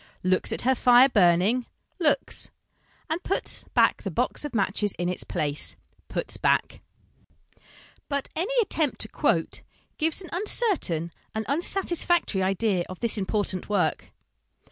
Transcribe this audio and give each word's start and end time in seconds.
Looks 0.23 0.51
at 0.51 0.63
her 0.63 0.73
fire 0.73 1.09
burning, 1.09 1.67
looks. 1.99 2.49
And 3.07 3.21
puts 3.21 3.65
back 3.75 4.01
the 4.01 4.09
box 4.09 4.43
of 4.43 4.55
matches 4.55 4.93
in 4.97 5.07
its 5.07 5.23
place, 5.23 5.75
puts 6.07 6.37
back? 6.37 6.81
But 8.09 8.27
any 8.35 8.55
attempt 8.63 8.99
to 9.01 9.07
quote 9.07 9.61
gives 9.99 10.23
an 10.23 10.31
uncertain 10.33 11.11
and 11.35 11.45
unsatisfactory 11.47 12.41
idea 12.41 12.83
of 12.89 12.99
this 12.99 13.15
important 13.15 13.69
work. 13.69 14.11